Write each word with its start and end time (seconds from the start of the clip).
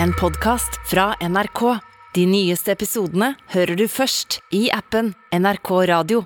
en 0.00 0.12
podkast 0.12 0.80
fra 0.90 1.14
NRK. 1.20 1.78
De 2.14 2.26
nyeste 2.28 2.72
episodene 2.72 3.32
hører 3.52 3.76
du 3.76 3.86
først 3.88 4.38
i 4.54 4.66
appen 4.72 5.12
NRK 5.32 5.70
Radio. 5.90 6.22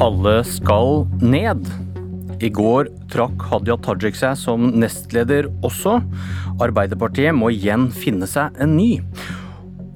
Alle 0.00 0.40
skal 0.48 1.04
ned. 1.20 1.68
I 2.40 2.48
går 2.48 2.88
trakk 3.12 3.42
Hadia 3.50 3.76
Tajik 3.84 4.16
seg 4.16 4.38
som 4.40 4.70
nestleder 4.80 5.50
også. 5.66 5.98
Arbeiderpartiet 6.60 7.36
må 7.36 7.50
igjen 7.52 7.90
finne 7.92 8.28
seg 8.30 8.56
en 8.60 8.78
ny. 8.78 9.02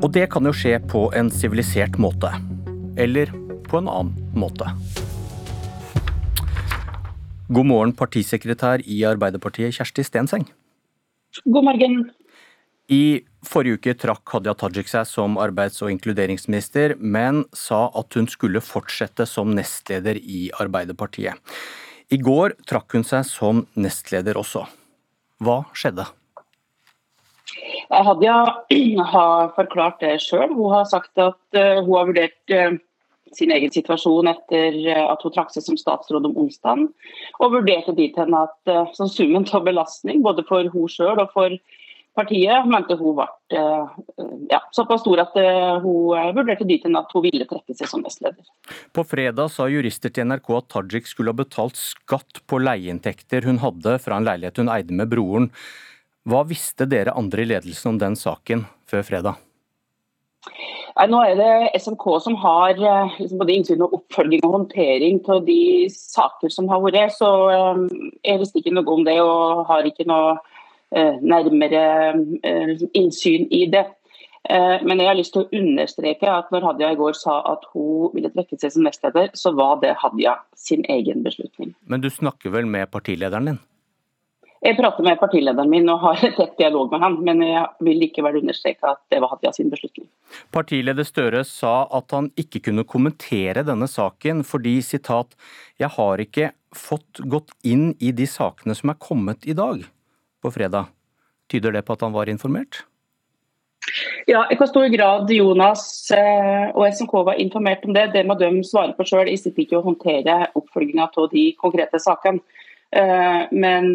Og 0.04 0.10
det 0.12 0.28
kan 0.34 0.44
jo 0.44 0.52
skje 0.52 0.76
på 0.90 1.06
en 1.16 1.32
sivilisert 1.32 1.96
måte. 2.02 2.34
Eller 3.00 3.32
på 3.64 3.80
en 3.80 3.88
annen 3.88 4.36
måte. 4.36 4.68
God 7.52 7.66
morgen, 7.68 7.90
partisekretær 7.92 8.80
i 8.88 9.02
Arbeiderpartiet, 9.04 9.74
Kjersti 9.76 10.00
Stenseng. 10.06 10.46
God 11.44 11.66
morgen. 11.66 12.06
I 12.88 13.20
forrige 13.44 13.76
uke 13.76 13.94
trakk 14.00 14.32
Hadia 14.32 14.54
Tajik 14.56 14.88
seg 14.88 15.04
som 15.04 15.36
arbeids- 15.36 15.82
og 15.84 15.90
inkluderingsminister, 15.92 16.96
men 16.96 17.42
sa 17.52 17.90
at 17.92 18.16
hun 18.16 18.30
skulle 18.32 18.64
fortsette 18.64 19.26
som 19.28 19.52
nestleder 19.52 20.16
i 20.16 20.46
Arbeiderpartiet. 20.56 21.36
I 22.08 22.16
går 22.16 22.56
trakk 22.64 22.96
hun 22.96 23.04
seg 23.04 23.28
som 23.28 23.66
nestleder 23.76 24.40
også. 24.40 24.64
Hva 25.44 25.66
skjedde? 25.76 26.08
Hadia 27.92 28.40
har 29.12 29.52
forklart 29.52 30.00
det 30.00 30.16
sjøl. 30.24 30.48
Hun 30.48 30.72
har 30.78 30.88
sagt 30.88 31.12
at 31.20 31.60
uh, 31.60 31.84
hun 31.84 31.92
har 31.92 32.08
vurdert 32.08 32.56
uh, 32.56 32.80
sin 33.36 33.52
egen 33.54 33.72
situasjon 33.74 34.30
etter 34.30 34.80
uh, 34.88 35.06
at 35.12 35.24
hun 35.24 35.34
trakk 35.34 35.54
seg 35.54 35.66
som 35.66 35.78
statsråd 35.80 36.28
om 36.30 36.36
onsdagen, 36.44 36.88
og 37.40 37.54
vurderte 37.56 37.94
dit 37.96 38.16
hen 38.18 38.36
at 38.38 38.74
som 38.96 39.10
summen 39.10 39.46
av 39.52 39.64
belastning 39.66 40.22
både 40.24 40.44
for 40.48 40.66
hun 40.72 40.90
sjøl 40.90 41.18
og 41.18 41.32
for 41.34 41.56
partiet 42.14 42.68
mente 42.70 42.94
hun 42.98 43.16
ble 43.18 43.26
ja, 44.50 44.60
såpass 44.76 45.02
stor 45.02 45.24
at 45.24 45.34
hun 45.82 46.34
vurderte 46.36 46.66
dit 46.68 46.84
hen 46.86 46.94
at 46.98 47.10
hun 47.14 47.24
ville 47.26 47.46
trekke 47.50 47.74
seg 47.74 47.90
som 47.90 48.04
nestleder. 48.04 48.44
På 48.94 49.02
fredag 49.06 49.50
sa 49.50 49.66
jurister 49.70 50.14
til 50.14 50.30
NRK 50.30 50.52
at 50.60 50.68
Tajik 50.76 51.10
skulle 51.10 51.34
ha 51.34 51.40
betalt 51.40 51.80
skatt 51.80 52.44
på 52.46 52.60
leieinntekter 52.62 53.48
hun 53.48 53.58
hadde 53.64 53.98
fra 54.04 54.20
en 54.20 54.28
leilighet 54.28 54.62
hun 54.62 54.70
eide 54.72 54.94
med 54.94 55.10
broren. 55.10 55.50
Hva 56.24 56.40
visste 56.48 56.86
dere 56.88 57.12
andre 57.18 57.44
i 57.44 57.50
ledelsen 57.50 57.94
om 57.94 57.98
den 58.00 58.14
saken 58.16 58.64
før 58.88 59.04
fredag? 59.04 59.42
Nei, 60.94 61.08
nå 61.10 61.20
er 61.26 61.34
det 61.38 61.80
SMK 61.82 62.04
som 62.22 62.36
har 62.38 62.76
liksom, 62.78 63.40
både 63.40 63.56
innsyn 63.56 63.82
og 63.82 63.96
oppfølging 63.98 64.44
og 64.46 64.52
håndtering 64.60 65.18
av 65.34 65.40
de 65.48 65.88
saker 65.90 66.52
som 66.54 66.68
har 66.70 66.84
vært. 66.84 67.16
Så 67.16 67.28
jeg 68.22 68.38
visste 68.38 68.62
ikke 68.62 68.74
noe 68.76 68.94
om 68.94 69.02
det 69.06 69.16
og 69.22 69.64
har 69.70 69.88
ikke 69.90 70.06
noe 70.06 70.36
nærmere 70.94 71.82
innsyn 72.94 73.48
i 73.50 73.64
det. 73.74 73.82
Men 74.46 75.00
jeg 75.00 75.08
har 75.08 75.18
lyst 75.18 75.34
til 75.34 75.42
å 75.42 75.50
understreke 75.58 76.30
at 76.30 76.54
når 76.54 76.68
Hadia 76.68 76.92
i 76.94 76.98
går 77.00 77.18
sa 77.18 77.40
at 77.56 77.66
hun 77.72 78.14
ville 78.14 78.30
trekke 78.30 78.60
seg 78.60 78.76
som 78.76 78.86
nestleder, 78.86 79.34
så 79.34 79.50
var 79.56 79.80
det 79.82 79.96
Hadia 79.98 80.36
sin 80.54 80.86
egen 80.92 81.26
beslutning. 81.26 81.74
Men 81.90 82.04
du 82.04 82.10
snakker 82.12 82.54
vel 82.54 82.70
med 82.70 82.92
partilederen 82.94 83.50
din? 83.50 83.62
Jeg 84.64 84.78
prater 84.78 85.04
med 85.04 85.18
partilederen 85.20 85.68
min 85.68 85.88
og 85.92 86.00
har 86.06 86.22
tett 86.38 86.54
dialog 86.56 86.92
med 86.92 87.02
han, 87.04 87.18
men 87.26 87.42
jeg 87.44 87.64
vil 87.84 87.98
likevel 88.00 88.38
understreke 88.40 88.94
at 88.94 89.02
det 89.12 89.20
var 89.20 89.34
Hadia 89.34 89.52
sin 89.52 89.68
beslutning. 89.72 90.08
Partileder 90.54 91.04
Støre 91.04 91.42
sa 91.44 91.84
at 91.92 92.14
han 92.16 92.30
ikke 92.40 92.62
kunne 92.70 92.86
kommentere 92.88 93.66
denne 93.66 93.88
saken 93.90 94.40
fordi 94.48 94.78
sitat, 94.82 95.36
'jeg 95.78 95.90
har 95.98 96.18
ikke 96.18 96.52
fått 96.74 97.20
gått 97.28 97.52
inn 97.62 97.92
i 98.00 98.10
de 98.10 98.26
sakene 98.26 98.74
som 98.74 98.90
er 98.90 98.98
kommet 98.98 99.44
i 99.44 99.52
dag' 99.52 99.84
på 100.42 100.50
fredag. 100.50 100.88
Tyder 101.48 101.72
det 101.72 101.84
på 101.84 101.92
at 101.92 102.00
han 102.00 102.12
var 102.12 102.28
informert? 102.28 102.84
Ja, 104.26 104.46
I 104.48 104.56
hvor 104.56 104.68
stor 104.70 104.88
grad 104.88 105.30
Jonas 105.30 106.10
og 106.72 106.86
SMK 106.88 107.12
var 107.28 107.40
informert 107.40 107.84
om 107.84 107.92
det, 107.92 108.12
det 108.14 108.24
må 108.26 108.36
de 108.40 108.48
svare 108.64 108.96
på 108.96 109.04
sjøl. 109.04 109.28
Jeg 109.28 109.42
sitter 109.42 109.64
ikke 109.64 109.80
å 109.80 109.84
håndtere 109.84 110.46
oppfølginga 110.56 111.10
av 111.12 111.28
de 111.32 111.50
konkrete 111.60 112.00
sakene. 112.00 112.40
Men 112.92 113.88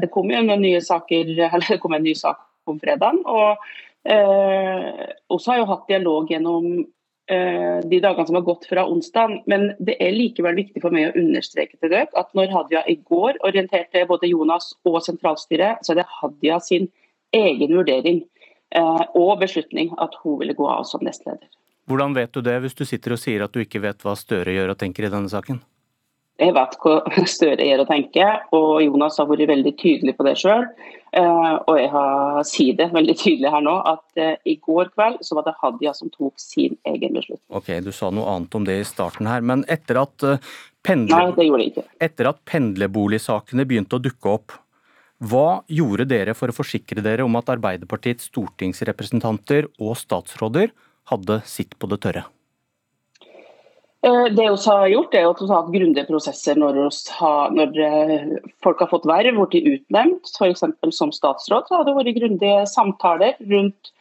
det 0.00 0.08
kom 0.10 0.30
jo 0.30 0.40
noen 0.42 0.64
nye 0.64 0.80
saker, 0.82 1.28
eller 1.52 1.68
det 1.68 1.80
kom 1.82 1.94
en 1.94 2.02
ny 2.02 2.14
sak 2.18 2.40
om 2.70 2.80
fredag. 2.80 3.20
Og 3.26 3.60
også 5.30 5.52
har 5.52 5.60
jeg 5.60 5.70
hatt 5.70 5.88
dialog 5.92 6.32
gjennom 6.32 6.66
de 7.32 7.98
dagene 8.02 8.26
som 8.26 8.36
har 8.36 8.44
gått 8.48 8.66
fra 8.66 8.82
onsdag. 8.90 9.36
Men 9.50 9.68
det 9.78 9.94
er 10.02 10.16
likevel 10.16 10.58
viktig 10.58 10.82
for 10.82 10.94
meg 10.94 11.12
å 11.12 11.20
understreke 11.22 11.78
til 11.78 11.92
dere 11.92 12.10
at 12.18 12.34
når 12.34 12.50
Hadia 12.50 12.82
i 12.90 12.98
går 12.98 13.38
orienterte 13.46 14.02
både 14.10 14.32
Jonas 14.32 14.72
og 14.88 14.98
sentralstyret, 15.06 15.86
så 15.86 15.94
er 15.94 16.02
det 16.02 16.10
Hadia 16.18 16.58
sin 16.60 16.90
egen 17.32 17.76
vurdering 17.78 18.24
og 19.14 19.40
beslutning 19.40 19.92
at 20.00 20.14
hun 20.22 20.38
ville 20.40 20.56
gå 20.56 20.68
av 20.68 20.84
som 20.88 21.04
nestleder. 21.04 21.48
Hvordan 21.90 22.14
vet 22.14 22.32
du 22.32 22.40
det, 22.44 22.58
hvis 22.62 22.76
du 22.78 22.84
sitter 22.86 23.16
og 23.16 23.20
sier 23.20 23.42
at 23.44 23.52
du 23.52 23.60
ikke 23.62 23.82
vet 23.82 24.04
hva 24.04 24.14
Støre 24.16 24.54
gjør 24.54 24.74
og 24.74 24.78
tenker 24.80 25.06
i 25.06 25.12
denne 25.12 25.30
saken? 25.32 25.60
Jeg 26.40 26.54
vet 26.56 26.76
hva 26.80 26.94
Støre 27.34 27.66
gjør 27.68 27.84
og 27.84 27.90
tenker, 27.90 28.42
og 28.56 28.80
Jonas 28.84 29.18
har 29.20 29.28
vært 29.30 29.50
veldig 29.50 29.72
tydelig 29.80 30.16
på 30.16 30.26
det 30.26 30.34
sjøl. 30.40 30.64
Og 31.12 31.74
jeg 31.76 31.90
har 31.92 32.38
sier 32.48 32.76
det 32.78 32.88
veldig 32.94 33.14
tydelig 33.20 33.50
her 33.52 33.64
nå, 33.66 33.74
at 33.84 34.46
i 34.48 34.54
går 34.64 34.94
kveld 34.94 35.20
så 35.20 35.36
var 35.36 35.44
det 35.44 35.52
Hadia 35.60 35.92
som 35.92 36.08
tok 36.08 36.40
sin 36.40 36.78
egen 36.88 37.12
beslutning. 37.18 37.44
Ok, 37.52 37.68
Du 37.84 37.92
sa 37.92 38.08
noe 38.08 38.32
annet 38.32 38.56
om 38.56 38.64
det 38.64 38.78
i 38.80 38.88
starten 38.88 39.28
her, 39.28 39.44
men 39.44 39.66
etter 39.68 40.00
at, 40.00 40.24
pendle... 40.80 41.12
Nei, 41.12 41.36
det 41.36 41.46
gjorde 41.50 41.68
ikke. 41.68 41.84
etter 42.08 42.32
at 42.32 42.40
pendlerboligsakene 42.48 43.68
begynte 43.68 44.00
å 44.00 44.02
dukke 44.02 44.32
opp, 44.32 44.56
hva 45.22 45.62
gjorde 45.70 46.08
dere 46.10 46.34
for 46.34 46.50
å 46.50 46.56
forsikre 46.56 47.04
dere 47.04 47.22
om 47.22 47.36
at 47.38 47.52
Arbeiderpartiets 47.52 48.26
stortingsrepresentanter 48.32 49.68
og 49.78 49.94
statsråder 50.00 50.72
hadde 51.12 51.42
sitt 51.46 51.76
på 51.78 51.92
det 51.92 52.00
tørre? 52.02 52.24
Det 54.02 54.34
vi 54.34 54.46
har 54.66 54.88
gjort, 54.90 55.12
er 55.14 55.28
at 55.28 55.40
vi 55.40 55.46
har 55.46 55.60
hatt 55.60 55.74
grundige 55.74 56.08
prosesser 56.08 56.56
når, 56.58 56.78
har, 57.20 57.52
når, 57.54 57.76
folk 58.64 58.80
har 58.82 58.90
fått 58.90 59.06
verv, 59.06 59.38
blitt 59.38 59.68
utnevnt. 59.76 60.30
F.eks. 60.34 60.64
som 60.96 61.12
statsråd 61.14 61.68
så 61.68 61.78
har 61.78 61.86
det 61.86 61.94
vært 61.94 62.16
grundige 62.16 62.64
samtaler 62.66 63.36
rundt 63.52 63.92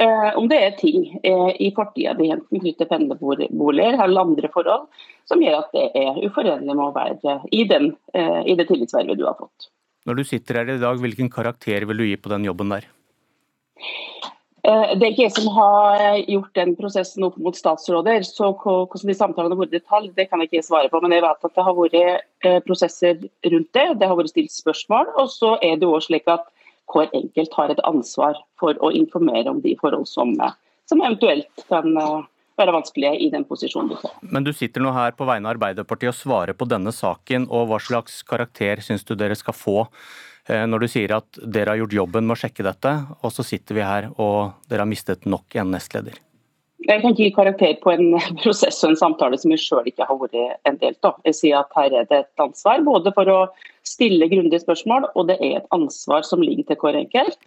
eh, 0.00 0.30
om 0.38 0.48
det 0.48 0.60
er 0.64 0.78
ting 0.78 1.04
eh, 1.20 1.50
i 1.60 1.68
fortida 1.76 2.14
di, 2.16 2.30
enten 2.32 2.62
knyttet 2.62 2.86
til 2.86 2.90
pendlerboliger 2.90 4.00
eller 4.00 4.24
andre 4.24 4.50
forhold, 4.54 4.88
som 5.28 5.44
gjør 5.44 5.60
at 5.60 5.76
det 5.76 5.86
er 6.06 6.22
uforenlig 6.24 6.72
med 6.72 6.86
å 6.86 6.94
være 6.96 7.36
i, 7.52 7.66
den, 7.68 7.92
eh, 8.16 8.40
i 8.48 8.56
det 8.58 8.68
tillitsvervet 8.70 9.20
du 9.20 9.26
har 9.28 9.36
fått. 9.38 9.68
Når 10.08 10.22
du 10.22 10.24
sitter 10.24 10.62
her 10.62 10.72
i 10.72 10.80
dag, 10.80 11.00
hvilken 11.04 11.28
karakter 11.32 11.84
vil 11.88 12.00
du 12.00 12.06
gi 12.08 12.16
på 12.16 12.32
den 12.32 12.48
jobben 12.48 12.72
der? 12.72 12.88
Det 14.60 15.00
er 15.00 15.08
ikke 15.08 15.24
jeg 15.24 15.32
som 15.32 15.46
har 15.56 16.02
gjort 16.28 16.56
den 16.58 16.74
prosessen 16.76 17.24
opp 17.24 17.38
mot 17.40 17.56
statsråder, 17.56 18.26
så 18.28 18.50
hvordan 18.52 19.08
de 19.08 19.16
samtalene 19.16 19.56
har 19.56 19.60
vært 19.62 19.72
i 19.72 19.78
detalj, 19.78 20.10
det 20.16 20.26
kan 20.28 20.42
jeg 20.42 20.50
ikke 20.50 20.66
svare 20.66 20.90
på. 20.92 21.00
Men 21.00 21.14
jeg 21.16 21.24
vet 21.24 21.46
at 21.48 21.54
det 21.56 21.64
har 21.64 21.78
vært 21.78 22.48
prosesser 22.66 23.22
rundt 23.54 23.70
det, 23.76 23.86
det 24.02 24.10
har 24.10 24.18
vært 24.18 24.32
stilt 24.34 24.52
spørsmål. 24.52 25.14
Og 25.22 25.30
så 25.32 25.54
er 25.64 25.80
det 25.80 25.88
òg 25.88 26.04
slik 26.04 26.28
at 26.28 26.44
hver 26.90 27.08
enkelt 27.16 27.56
har 27.56 27.72
et 27.72 27.80
ansvar 27.88 28.36
for 28.60 28.76
å 28.84 28.92
informere 28.92 29.48
om 29.52 29.62
de 29.64 29.76
forhold 29.80 30.08
som, 30.10 30.34
som 30.90 31.04
eventuelt 31.06 31.64
kan 31.70 31.94
være 32.60 32.74
vanskelige 32.76 33.16
i 33.24 33.28
den 33.32 33.46
posisjonen 33.48 33.92
du 33.92 33.98
får. 34.00 34.16
Men 34.20 34.44
du 34.44 34.52
sitter 34.56 34.84
nå 34.84 34.92
her 34.92 35.14
på 35.16 35.28
vegne 35.28 35.48
av 35.48 35.56
Arbeiderpartiet 35.56 36.12
og 36.12 36.18
svarer 36.18 36.56
på 36.56 36.68
denne 36.68 36.92
saken, 36.94 37.48
og 37.48 37.70
hva 37.70 37.80
slags 37.80 38.20
karakter 38.28 38.82
syns 38.84 39.06
du 39.08 39.14
dere 39.16 39.38
skal 39.38 39.56
få 39.56 39.78
når 40.48 40.82
du 40.82 40.88
sier 40.90 41.12
at 41.14 41.38
dere 41.44 41.74
har 41.74 41.82
gjort 41.82 41.94
jobben 41.94 42.26
med 42.26 42.34
å 42.34 42.40
sjekke 42.40 42.64
dette, 42.66 42.94
og 43.20 43.32
så 43.34 43.44
sitter 43.46 43.76
vi 43.76 43.86
her 43.86 44.08
og 44.16 44.56
dere 44.70 44.82
har 44.82 44.90
mistet 44.90 45.28
nok 45.28 45.54
en 45.60 45.70
nestleder? 45.74 46.16
Jeg 46.88 47.02
kan 47.02 47.12
ikke 47.12 47.26
gi 47.26 47.34
karakter 47.36 47.76
på 47.82 47.92
en 47.92 48.14
prosess 48.42 48.80
og 48.84 48.94
en 48.94 49.00
samtale 49.02 49.38
som 49.38 49.52
jeg 49.52 49.62
sjøl 49.62 49.90
ikke 49.90 50.08
har 50.08 50.18
vært 50.20 50.38
en 50.68 50.80
del 50.80 50.96
av. 51.04 51.20
Jeg 51.28 51.36
sier 51.36 51.60
at 51.60 51.76
her 51.76 51.92
er 51.92 52.08
det 52.08 52.22
et 52.24 52.42
ansvar 52.42 52.82
både 52.86 53.12
for 53.16 53.30
å 53.30 53.38
stille 53.86 54.30
grundige 54.32 54.62
spørsmål, 54.64 55.10
og 55.14 55.28
det 55.28 55.38
er 55.44 55.60
et 55.60 55.72
ansvar 55.76 56.24
som 56.26 56.42
ligger 56.44 56.70
til 56.70 56.80
hver 56.80 56.98
enkelt 57.04 57.38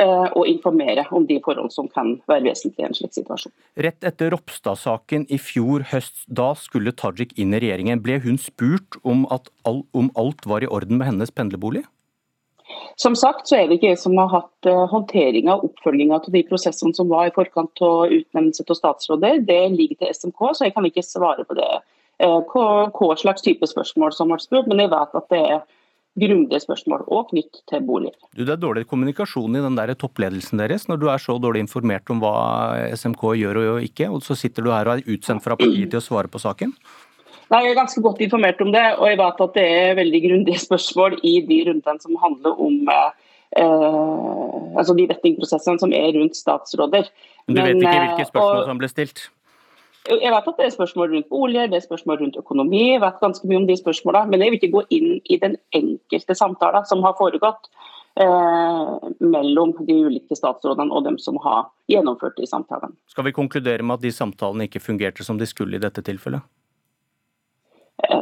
å 0.00 0.46
informere 0.48 1.04
om 1.12 1.26
de 1.28 1.36
forhold 1.44 1.72
som 1.74 1.88
kan 1.92 2.14
være 2.30 2.46
vesentlige 2.48 2.86
i 2.86 2.88
en 2.88 2.96
slik 2.96 3.12
situasjon. 3.12 3.52
Rett 3.84 4.06
etter 4.06 4.32
Ropstad-saken 4.32 5.26
i 5.28 5.36
fjor 5.36 5.84
høst, 5.90 6.22
da 6.24 6.54
skulle 6.56 6.94
Tajik 6.96 7.34
inn 7.36 7.52
i 7.52 7.60
regjeringen. 7.60 8.00
Ble 8.00 8.16
hun 8.24 8.38
spurt 8.40 8.96
om, 9.02 9.26
at 9.34 9.50
all, 9.68 9.82
om 9.92 10.08
alt 10.20 10.46
var 10.48 10.64
i 10.64 10.70
orden 10.70 11.00
med 11.00 11.10
hennes 11.10 11.34
pendlerbolig? 11.34 11.84
Som 13.00 13.16
sagt 13.16 13.48
så 13.48 13.56
er 13.56 13.68
det 13.68 13.78
ikke 13.78 13.94
jeg 13.94 14.00
som 14.02 14.18
har 14.20 14.28
hatt 14.32 14.68
uh, 14.68 14.84
håndteringa 14.90 15.56
og 15.56 15.70
oppfølginga 15.70 16.18
av 16.18 16.28
de 16.34 16.42
prosessene 16.48 16.96
som 16.96 17.08
var 17.08 17.30
i 17.30 17.34
forkant 17.34 17.82
av 17.86 18.12
utnevnelse 18.12 18.66
av 18.66 18.76
statsråder. 18.76 19.42
Det 19.48 19.60
ligger 19.72 20.02
til 20.02 20.14
SMK, 20.14 20.42
så 20.52 20.68
jeg 20.68 20.76
kan 20.76 20.88
ikke 20.88 21.06
svare 21.06 21.46
på 21.48 21.56
det. 21.58 21.70
Uh, 22.20 22.40
hva, 22.52 22.66
hva, 22.92 23.12
slags 23.16 23.44
type 23.46 23.66
spørsmål 23.66 24.12
som 24.16 24.32
ble 24.32 24.40
spurt, 24.42 24.68
men 24.68 24.82
jeg 24.84 24.92
vet 24.92 25.20
at 25.22 25.30
det 25.32 25.40
er 25.40 25.62
grundige 26.20 26.60
spørsmål 26.60 27.04
og 27.06 27.30
knytt 27.30 27.62
til 27.70 27.84
boliger. 27.86 28.16
Du, 28.34 28.42
Det 28.44 28.52
er 28.52 28.60
dårlig 28.60 28.86
kommunikasjon 28.90 29.56
i 29.56 29.62
den 29.64 29.78
der 29.78 29.94
toppledelsen 29.94 30.60
deres 30.60 30.88
når 30.90 31.00
du 31.00 31.06
er 31.08 31.22
så 31.22 31.38
dårlig 31.40 31.64
informert 31.64 32.10
om 32.10 32.20
hva 32.20 32.34
SMK 32.92 33.22
gjør 33.40 33.62
og 33.62 33.86
ikke, 33.86 34.10
og 34.10 34.20
så 34.26 34.36
sitter 34.36 34.66
du 34.66 34.72
her 34.74 34.90
og 34.90 34.98
er 34.98 35.14
utsendt 35.14 35.46
fra 35.46 35.56
partiet 35.56 35.92
til 35.92 36.02
å 36.02 36.04
svare 36.04 36.28
på 36.28 36.42
saken? 36.42 36.74
Nei, 37.50 37.64
Jeg 37.64 37.72
er 37.72 37.80
ganske 37.80 38.02
godt 38.02 38.20
informert 38.22 38.60
om 38.62 38.70
det, 38.72 38.84
og 38.98 39.08
jeg 39.10 39.18
vet 39.18 39.42
at 39.42 39.56
det 39.58 39.66
er 39.66 39.98
veldig 39.98 40.20
grundige 40.28 40.62
spørsmål 40.68 41.18
i 41.26 41.40
de 41.48 41.58
rundene 41.66 42.04
som 42.04 42.20
handler 42.22 42.62
om 42.62 42.76
eh, 42.92 44.78
altså 44.78 44.94
de 44.94 45.08
vettingprosessene 45.10 45.82
som 45.82 45.92
er 45.92 46.14
rundt 46.14 46.38
statsråder. 46.38 47.10
Men 47.46 47.56
du 47.56 47.62
vet 47.62 47.82
ikke 47.82 47.98
hvilke 47.98 48.28
spørsmål 48.30 48.62
og, 48.62 48.68
som 48.70 48.82
ble 48.82 48.90
stilt? 48.92 49.24
Jeg 50.10 50.32
vet 50.32 50.46
at 50.48 50.60
det 50.60 50.66
er 50.66 50.74
spørsmål 50.74 51.10
rundt 51.14 51.28
boliger, 51.28 51.66
det 51.68 51.80
er 51.80 51.88
spørsmål 51.88 52.20
rundt 52.22 52.38
økonomi. 52.40 52.84
Jeg 52.92 53.02
vet 53.02 53.18
ganske 53.20 53.50
mye 53.50 53.58
om 53.60 53.66
de 53.66 53.76
spørsmålene, 53.76 54.30
Men 54.30 54.40
jeg 54.40 54.50
vil 54.50 54.60
ikke 54.60 54.76
gå 54.76 54.84
inn 54.96 55.10
i 55.24 55.40
den 55.42 55.56
enkelte 55.76 56.34
samtalen 56.38 56.86
som 56.86 57.02
har 57.02 57.18
foregått 57.18 57.68
eh, 58.14 58.94
mellom 59.20 59.74
de 59.90 59.98
ulike 60.06 60.38
statsrådene 60.38 60.94
og 60.94 61.04
dem 61.04 61.18
som 61.18 61.36
har 61.42 61.68
gjennomført 61.90 62.38
de 62.38 62.46
samtalene. 62.46 62.94
Skal 63.10 63.26
vi 63.26 63.34
konkludere 63.36 63.82
med 63.82 63.98
at 63.98 64.06
de 64.06 64.14
samtalene 64.14 64.70
ikke 64.70 64.86
fungerte 64.86 65.26
som 65.26 65.38
de 65.38 65.50
skulle 65.50 65.76
i 65.76 65.82
dette 65.82 66.06
tilfellet? 66.06 66.46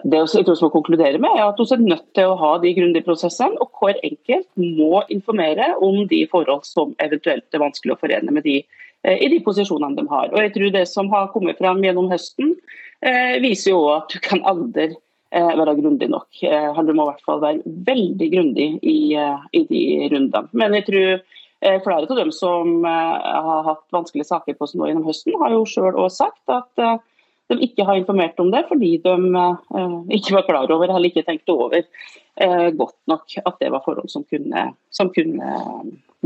Det 0.09 0.19
jeg 0.33 0.45
tror 0.47 0.63
må 0.65 0.69
konkludere 0.73 1.21
med, 1.23 1.37
er 1.37 1.45
at 1.47 1.61
vi 1.61 1.67
er 1.75 1.85
nødt 1.85 2.07
til 2.17 2.31
å 2.31 2.39
ha 2.41 2.55
de 2.63 2.73
grundige 2.75 3.07
prosessene, 3.07 3.59
og 3.63 3.71
hver 3.79 4.01
enkelt 4.07 4.49
må 4.59 5.05
informere 5.13 5.75
om 5.85 6.03
de 6.11 6.25
forhold 6.31 6.65
som 6.67 6.97
eventuelt 7.05 7.47
er 7.55 7.63
vanskelig 7.63 7.95
å 7.95 8.01
forene 8.01 8.35
med 8.35 8.47
de 8.49 8.63
Eh, 9.07 9.21
i 9.23 9.29
de 9.31 9.39
posisjonene 9.47 9.95
de 9.95 10.07
har. 10.11 10.31
Og 10.33 10.41
jeg 10.43 10.55
tror 10.55 10.71
Det 10.75 10.87
som 10.91 11.11
har 11.13 11.31
kommet 11.33 11.59
fram 11.59 11.83
gjennom 11.85 12.11
høsten, 12.11 12.57
eh, 13.03 13.39
viser 13.41 13.71
jo 13.71 13.85
at 13.95 14.09
du 14.11 14.19
kan 14.19 14.43
aldri 14.43 14.97
eh, 15.31 15.53
være 15.55 15.77
grundig 15.79 16.09
nok. 16.11 16.27
Du 16.41 16.93
må 16.93 17.05
i 17.05 17.11
hvert 17.13 17.27
fall 17.27 17.41
være 17.41 17.63
veldig 17.87 18.29
grundig 18.33 18.71
i, 18.83 19.15
i 19.53 19.63
de 19.71 19.83
rundene. 20.11 20.49
Men 20.53 20.75
jeg 20.75 20.87
tror 20.87 21.21
flere 21.83 22.07
av 22.07 22.17
dem 22.17 22.31
som 22.31 22.85
har 22.87 23.65
hatt 23.67 23.83
vanskelige 23.91 24.29
saker 24.29 24.55
på 24.55 24.67
seg 24.67 24.79
nå 24.79 24.87
gjennom 24.87 25.09
høsten, 25.09 25.35
har 25.41 25.51
jo 25.51 25.65
sjøl 25.67 25.99
sagt 26.11 26.43
at 26.55 27.03
de 27.49 27.59
ikke 27.65 27.85
har 27.89 27.97
informert 27.97 28.41
om 28.43 28.51
det 28.53 28.65
fordi 28.69 28.91
de 29.05 29.15
ikke 30.17 30.35
var 30.37 30.47
klar 30.49 30.73
over 30.75 30.89
eller 30.89 31.09
ikke 31.09 31.25
tenkte 31.27 31.55
over 31.55 31.83
godt 32.79 32.99
nok 33.11 33.39
at 33.45 33.57
det 33.61 33.71
var 33.75 33.83
forhold 33.85 34.11
som 34.13 34.25
kunne, 34.29 34.69
som 34.95 35.11
kunne 35.15 35.53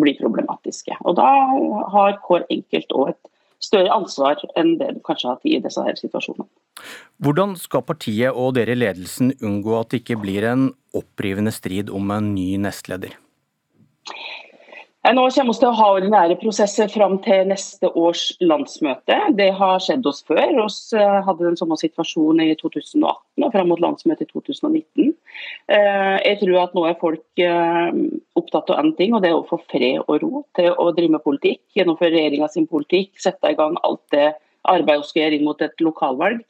bli 0.00 0.16
problematiske. 0.18 0.96
Og 1.04 1.16
Da 1.16 1.28
har 1.94 2.18
hver 2.26 2.46
enkelt 2.50 2.92
òg 2.92 3.12
et 3.14 3.30
større 3.62 3.94
ansvar 3.94 4.42
enn 4.58 4.74
det 4.80 4.90
du 4.96 5.00
kanskje 5.06 5.28
har 5.28 5.38
hatt 5.38 5.48
i 5.48 5.60
disse 5.62 5.82
her 5.86 5.98
situasjonene. 5.98 6.48
Hvordan 7.22 7.54
skal 7.60 7.84
partiet 7.86 8.34
og 8.34 8.56
dere 8.56 8.74
i 8.74 8.80
ledelsen 8.80 9.34
unngå 9.38 9.76
at 9.78 9.92
det 9.92 10.02
ikke 10.02 10.20
blir 10.24 10.48
en 10.50 10.70
opprivende 10.96 11.52
strid 11.54 11.92
om 11.92 12.10
en 12.10 12.32
ny 12.34 12.56
nestleder? 12.60 13.14
Nå 15.02 15.22
kommer 15.34 15.50
vi 15.50 15.58
til 15.58 15.66
å 15.66 15.74
ha 15.74 15.86
ordinære 15.96 16.36
prosesser 16.38 16.86
fram 16.86 17.16
til 17.24 17.48
neste 17.50 17.88
års 17.98 18.28
landsmøte. 18.38 19.16
Det 19.34 19.48
har 19.58 19.80
skjedd 19.82 20.06
oss 20.06 20.20
før. 20.28 20.38
Vi 20.54 21.00
eh, 21.00 21.16
hadde 21.26 21.48
den 21.48 21.58
samme 21.58 21.74
situasjonen 21.80 22.44
i 22.44 22.54
2018 22.60 23.42
og 23.42 23.50
fram 23.50 23.72
mot 23.72 23.82
landsmøtet 23.82 24.28
i 24.28 24.30
2019. 24.30 25.10
Eh, 25.74 26.14
jeg 26.22 26.38
tror 26.44 26.60
at 26.62 26.78
nå 26.78 26.86
er 26.86 27.00
folk 27.02 27.42
eh, 27.42 27.98
opptatt 28.38 28.70
av 28.70 28.78
én 28.84 28.94
ting, 29.00 29.16
og 29.18 29.26
det 29.26 29.32
er 29.32 29.40
å 29.40 29.48
få 29.48 29.58
fred 29.72 30.04
og 30.04 30.22
ro 30.22 30.44
til 30.54 30.70
å 30.70 30.92
drive 30.94 31.16
med 31.16 31.26
politikk. 31.26 31.64
Gjennomføre 31.74 32.14
regjeringa 32.14 32.52
sin 32.54 32.70
politikk, 32.70 33.10
sette 33.26 33.50
i 33.50 33.58
gang 33.58 33.74
alt 33.82 34.04
det 34.14 34.30
arbeidet 34.70 35.02
vi 35.02 35.10
skal 35.10 35.24
gjøre 35.24 35.40
inn 35.40 35.48
mot 35.50 35.66
et 35.66 35.82
lokalvalg. 35.82 36.46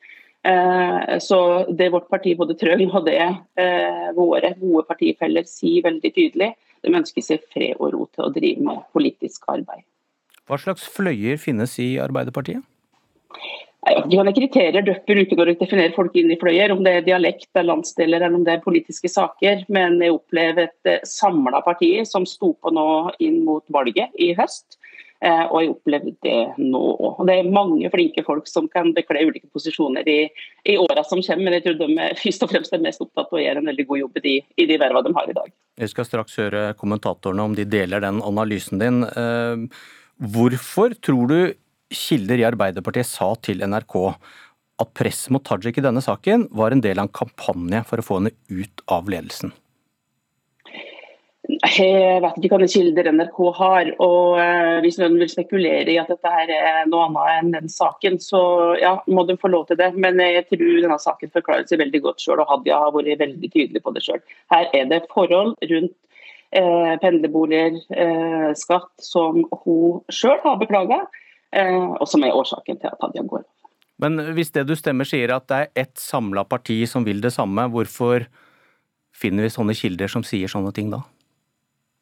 Så 1.23 1.39
Det 1.71 1.87
vårt 1.94 2.09
parti 2.11 2.33
både 2.35 2.56
trenger, 2.59 2.91
og 2.99 3.05
det 3.06 3.21
våre 4.17 4.49
gode 4.59 4.83
partifeller 4.89 5.47
sier 5.47 5.85
veldig 5.87 6.11
tydelig, 6.17 6.49
de 6.83 6.97
ønsker 6.99 7.23
seg 7.23 7.44
fred 7.53 7.79
og 7.79 7.93
ro 7.94 8.09
til 8.11 8.27
å 8.27 8.33
drive 8.35 8.65
med 8.67 8.83
politisk 8.97 9.47
arbeid. 9.53 9.85
Hva 10.50 10.59
slags 10.59 10.89
fløyer 10.91 11.39
finnes 11.39 11.79
i 11.79 11.94
Arbeiderpartiet? 12.03 12.65
De 13.83 14.19
har 14.19 14.29
kriterier 14.31 14.77
dere 14.77 15.00
bruker 15.03 15.39
når 15.39 15.49
dere 15.49 15.59
definerer 15.59 15.94
folk 15.97 16.15
inn 16.19 16.31
i 16.31 16.39
fløyer, 16.39 16.71
om 16.71 16.85
det 16.87 16.93
er 16.94 17.06
dialekt, 17.06 17.49
det 17.50 17.65
er 17.65 17.67
landsdeler 17.67 18.23
eller 18.23 18.39
om 18.39 18.44
det 18.47 18.55
er 18.55 18.62
politiske 18.62 19.11
saker. 19.11 19.65
Men 19.75 19.99
jeg 19.99 20.15
opplever 20.15 20.69
et 20.69 20.91
eh, 20.91 21.03
samla 21.09 21.65
parti 21.67 21.91
som 22.06 22.27
sto 22.29 22.53
på 22.55 22.71
nå 22.75 22.87
inn 23.27 23.41
mot 23.47 23.65
valget 23.75 24.15
i 24.23 24.31
høst. 24.39 24.79
Eh, 25.22 25.44
og 25.54 25.60
jeg 25.62 25.70
opplevde 25.70 26.12
det 26.26 26.38
nå 26.58 26.80
òg. 26.98 27.20
Det 27.28 27.36
er 27.38 27.50
mange 27.54 27.90
flinke 27.92 28.24
folk 28.26 28.48
som 28.50 28.66
kan 28.70 28.90
bekle 28.96 29.22
ulike 29.28 29.46
posisjoner 29.54 30.08
i, 30.10 30.19
i 30.66 30.74
åra 30.82 31.04
som 31.06 31.22
kommer, 31.22 31.46
men 31.46 31.58
jeg 31.58 31.66
tror 31.69 31.78
de 31.78 31.88
er, 31.94 32.16
først 32.19 32.42
og 32.42 32.50
fremst 32.50 32.74
er 32.74 32.82
mest 32.82 33.04
opptatt 33.04 33.30
av 33.30 33.38
å 33.38 33.42
gjøre 33.44 33.62
en 33.62 33.70
veldig 33.70 33.86
god 33.90 34.00
jobb 34.02 34.19
i 34.19 34.24
de, 34.24 34.34
i 34.58 34.66
de 34.66 34.78
verva 34.82 35.04
de 35.06 35.14
har 35.14 35.30
i 35.30 35.36
dag. 35.36 35.52
Jeg 35.78 35.92
skal 35.94 36.08
straks 36.08 36.38
høre 36.42 36.64
kommentatorene 36.80 37.46
om 37.46 37.54
de 37.54 37.69
deler 37.70 38.02
den 38.02 38.19
analysen 38.26 38.82
din. 38.82 39.04
Eh, 39.06 39.84
hvorfor 40.34 40.98
tror 40.98 41.30
du 41.30 41.38
kilder 41.92 42.42
i 42.42 42.48
Arbeiderpartiet 42.48 43.06
sa 43.06 43.30
til 43.46 43.62
NRK 43.62 43.96
at 44.82 44.94
presset 44.98 45.30
mot 45.30 45.44
Tajik 45.46 45.78
i 45.78 45.86
denne 45.86 46.02
saken 46.02 46.48
var 46.50 46.74
en 46.74 46.82
del 46.82 46.98
av 46.98 47.06
en 47.06 47.14
kampanje 47.14 47.84
for 47.86 48.02
å 48.02 48.06
få 48.08 48.19
henne 48.19 48.34
ut 48.50 48.82
av 48.90 49.06
ledelsen? 49.12 49.54
Jeg 51.72 52.20
vet 52.20 52.36
ikke 52.36 52.58
hvilke 52.58 52.72
kilder 52.72 53.08
NRK 53.14 53.38
har. 53.56 53.90
og 54.04 54.36
uh, 54.36 54.80
Hvis 54.84 54.98
noen 55.00 55.16
vil 55.20 55.30
spekulere 55.30 55.88
i 55.88 55.98
at 56.00 56.10
dette 56.12 56.32
her 56.34 56.52
er 56.52 56.90
noe 56.90 57.06
annet 57.06 57.38
enn 57.38 57.54
den 57.54 57.72
saken, 57.72 58.19
så 58.20 58.42
ja, 58.80 58.96
må 59.08 59.24
de 59.28 59.38
få 59.40 59.48
lov 59.52 59.69
til 59.70 59.78
det. 59.80 59.92
Men 59.96 60.20
jeg 60.20 60.44
tror 60.50 60.82
denne 60.84 60.98
saken 61.00 61.32
forklarer 61.32 61.64
seg 61.70 61.80
veldig 61.80 62.02
godt 62.04 62.24
sjøl, 62.24 62.42
og 62.42 62.50
Hadia 62.50 62.82
har 62.84 62.92
vært 62.96 63.22
veldig 63.22 63.52
tydelig 63.54 63.82
på 63.84 63.94
det 63.96 64.04
sjøl. 64.04 64.20
Her 64.52 64.69
er 64.76 64.90
det 64.90 65.00
forhold 65.14 65.54
rundt 65.72 65.96
eh, 66.52 66.92
pendlerboliger, 67.00 67.80
eh, 67.96 68.50
skatt, 68.58 68.92
som 69.00 69.42
hun 69.64 70.02
sjøl 70.12 70.38
har 70.44 70.60
beklaga, 70.60 71.02
og 71.52 72.06
som 72.08 72.22
er 72.24 72.32
årsaken 72.32 72.78
til 72.80 72.88
at 72.88 73.02
Hadia 73.04 73.24
går. 73.28 73.42
Men 74.00 74.19
hvis 74.34 74.50
det 74.54 74.64
du 74.66 74.72
stemmer 74.78 75.06
sier 75.06 75.34
at 75.34 75.44
det 75.50 75.58
er 75.58 75.82
ett 75.84 75.98
samla 76.00 76.46
parti 76.48 76.80
som 76.88 77.04
vil 77.06 77.20
det 77.22 77.34
samme, 77.34 77.69
hvorfor 77.70 78.24
finner 79.12 79.46
vi 79.46 79.52
sånne 79.52 79.76
kilder 79.76 80.10
som 80.10 80.24
sier 80.26 80.50
sånne 80.50 80.72
ting 80.74 80.88
da? 80.92 81.02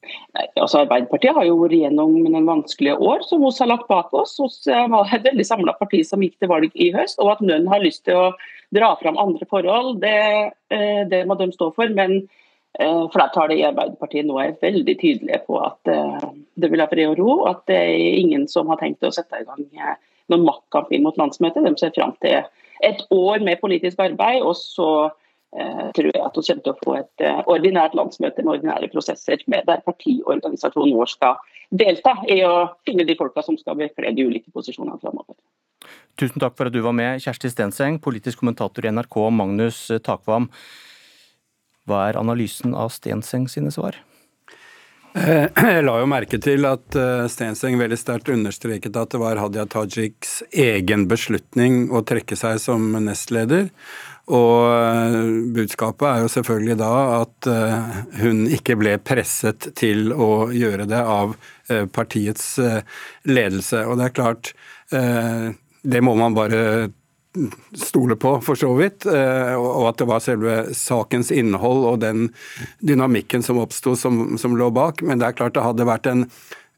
Nei, 0.01 0.47
altså 0.57 0.81
Arbeiderpartiet 0.81 1.37
har 1.37 1.45
jo 1.45 1.59
vært 1.61 1.77
gjennom 1.77 2.15
noen 2.25 2.47
vanskelige 2.49 2.97
år 3.05 3.25
som 3.29 3.43
vi 3.45 3.51
har 3.53 3.69
lagt 3.69 3.89
bak 3.91 4.15
oss. 4.17 4.39
Vi 4.41 4.73
var 4.95 5.13
et 5.13 5.27
veldig 5.27 5.45
samla 5.47 5.75
parti 5.77 6.01
som 6.09 6.25
gikk 6.25 6.39
til 6.41 6.51
valg 6.53 6.73
i 6.75 6.89
høst. 6.95 7.21
og 7.21 7.35
At 7.35 7.43
noen 7.45 7.69
har 7.69 7.85
lyst 7.85 8.07
til 8.09 8.17
å 8.17 8.31
dra 8.75 8.95
fram 9.03 9.19
andre 9.21 9.49
forhold, 9.51 9.99
det, 10.01 10.53
eh, 10.73 11.03
det 11.11 11.27
må 11.29 11.37
de 11.37 11.51
stå 11.53 11.69
for. 11.77 11.93
Men 11.93 12.17
eh, 12.79 13.05
flertallet 13.13 13.61
i 13.61 13.67
Arbeiderpartiet 13.69 14.29
nå 14.29 14.41
er 14.41 14.57
veldig 14.63 14.97
tydelige 15.03 15.43
på 15.47 15.61
at 15.67 15.93
eh, 15.93 16.29
det 16.57 16.73
vil 16.73 16.81
ha 16.85 16.89
fred 16.89 17.13
og 17.13 17.21
ro. 17.21 17.37
At 17.53 17.67
det 17.69 17.83
er 17.83 18.21
ingen 18.25 18.49
som 18.49 18.73
har 18.73 18.81
tenkt 18.81 19.05
å 19.05 19.13
sette 19.13 19.43
i 19.43 19.49
gang 19.49 19.69
noen 20.31 20.47
maktkamp 20.47 20.93
inn 20.95 21.05
mot 21.05 21.19
landsmøtet. 21.21 21.67
De 21.67 21.77
ser 21.77 21.93
fram 21.93 22.17
til 22.25 22.41
et 22.87 23.03
år 23.13 23.43
med 23.45 23.61
politisk 23.61 24.01
arbeid. 24.01 24.41
og 24.41 24.57
så 24.57 25.11
Eh, 25.11 25.30
tror 25.51 26.11
jeg 26.11 26.23
at 26.23 26.37
vi 26.37 26.45
kommer 26.47 26.65
til 26.65 26.73
å 26.73 26.81
få 26.85 26.97
et 27.01 27.25
eh, 27.27 27.41
ordinært 27.51 27.97
landsmøte 27.99 28.45
med 28.45 28.53
ordinære 28.57 28.91
prosesser, 28.93 29.43
med 29.51 29.67
der 29.67 29.83
partiorganisasjonen 29.87 30.99
vår 30.99 31.11
skal 31.11 31.41
delta 31.71 32.15
i 32.31 32.41
å 32.47 32.69
finne 32.87 33.07
de 33.07 33.17
folka 33.19 33.43
som 33.47 33.59
skal 33.59 33.79
bekle 33.79 34.13
de 34.15 34.27
ulike 34.27 34.53
posisjonene 34.55 35.01
framover. 35.03 35.35
Tusen 36.21 36.43
takk 36.43 36.55
for 36.59 36.69
at 36.69 36.75
du 36.75 36.83
var 36.85 36.95
med, 36.95 37.23
Kjersti 37.25 37.51
Stenseng, 37.51 37.99
politisk 38.03 38.43
kommentator 38.43 38.87
i 38.87 38.93
NRK, 38.93 39.17
Magnus 39.33 39.87
Takvam. 40.05 40.51
Hva 41.89 42.05
er 42.11 42.21
analysen 42.21 42.77
av 42.77 42.93
Stenseng 42.95 43.49
sine 43.51 43.73
svar? 43.75 43.99
Eh, 45.15 45.47
jeg 45.75 45.87
la 45.87 45.97
jo 46.01 46.11
merke 46.11 46.39
til 46.43 46.69
at 46.69 47.01
Stenseng 47.33 47.79
veldig 47.81 47.99
sterkt 47.99 48.31
understreket 48.33 48.97
at 48.97 49.11
det 49.15 49.23
var 49.23 49.41
Hadia 49.41 49.67
Tajiks 49.71 50.41
egen 50.53 51.09
beslutning 51.11 51.89
å 51.91 52.05
trekke 52.07 52.39
seg 52.39 52.61
som 52.63 52.93
nestleder. 53.03 53.71
Og 54.31 54.67
eh, 54.71 55.17
budskapet 55.57 56.07
er 56.07 56.23
jo 56.23 56.31
selvfølgelig 56.31 56.77
da 56.79 56.93
at 57.17 57.49
eh, 57.51 57.97
hun 58.21 58.45
ikke 58.53 58.77
ble 58.79 58.95
presset 59.03 59.73
til 59.79 60.13
å 60.15 60.51
gjøre 60.55 60.87
det 60.91 61.01
av 61.01 61.35
eh, 61.69 61.87
partiets 61.91 62.47
ledelse. 63.27 63.83
Og 63.87 63.99
det 63.99 64.09
er 64.09 64.17
klart, 64.17 64.55
det 64.91 66.01
må 66.03 66.17
man 66.19 66.35
bare 66.35 66.91
stole 67.77 68.17
på, 68.21 68.37
for 68.43 68.59
så 68.59 68.73
vidt. 68.79 69.07
Og 69.07 69.85
at 69.89 70.01
det 70.01 70.09
var 70.11 70.25
selve 70.25 70.57
sakens 70.77 71.31
innhold 71.35 71.85
og 71.93 72.01
den 72.03 72.29
dynamikken 72.83 73.45
som 73.47 73.61
oppsto, 73.63 73.95
som, 73.97 74.39
som 74.41 74.57
lå 74.59 74.71
bak. 74.75 75.05
Men 75.07 75.21
det 75.21 75.31
er 75.31 75.39
klart 75.39 75.55
det 75.59 75.67
hadde 75.67 75.89
vært 75.89 76.11
en 76.11 76.27